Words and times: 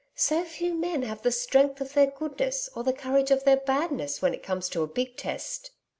So 0.15 0.43
few 0.45 0.73
men 0.73 1.03
have 1.03 1.21
the 1.21 1.31
strength 1.31 1.79
of 1.79 1.93
their 1.93 2.07
goodness 2.07 2.71
or 2.75 2.83
the 2.83 2.91
courage 2.91 3.29
of 3.29 3.43
their 3.43 3.57
badness, 3.57 4.19
when 4.19 4.33
it 4.33 4.41
comes 4.41 4.67
to 4.69 4.81
a 4.81 4.87
big 4.87 5.15
test.' 5.15 5.69